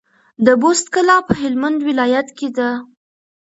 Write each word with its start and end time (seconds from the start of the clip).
د 0.45 0.47
بُست 0.61 0.87
کلا 0.95 1.17
په 1.27 1.33
هلمند 1.41 1.79
ولايت 1.89 2.27
کي 2.37 2.47
ده 2.57 2.69